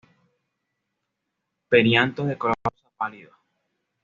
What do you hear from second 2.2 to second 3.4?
de color rosa pálido.